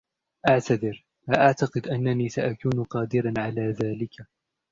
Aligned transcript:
أعتذر، 0.49 1.05
لا 1.27 1.45
أعتقد 1.47 1.87
أنني 1.87 2.29
سأكون 2.29 2.83
قادراً 2.83 3.33
على 3.37 3.67
ذلك. 3.71 4.25